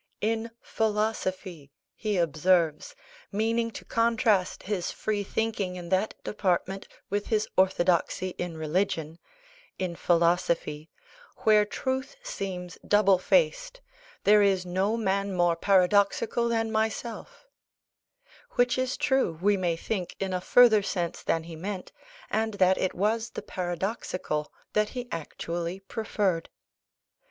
[0.21, 2.95] "In philosophy," he observes,
[3.31, 9.19] meaning to contrast his free thinking in that department with his orthodoxy in religion
[9.77, 10.89] in philosophy,
[11.43, 13.79] "where truth seems double faced,
[14.23, 17.45] there is no man more paradoxical than myself:"
[18.53, 21.91] which is true, we may think, in a further sense than he meant,
[22.31, 26.49] and that it was the "paradoxical" that he actually preferred.